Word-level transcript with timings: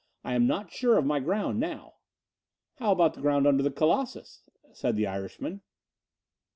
I 0.23 0.33
am 0.33 0.47
not 0.47 0.71
sure 0.71 0.97
of 0.97 1.05
my 1.05 1.19
ground 1.19 1.59
now." 1.59 1.93
"How 2.77 2.91
about 2.91 3.13
the 3.13 3.21
ground 3.21 3.45
under 3.45 3.61
the 3.61 3.69
Colossus?" 3.69 4.41
said 4.73 4.95
the 4.95 5.05
Irishman. 5.05 5.61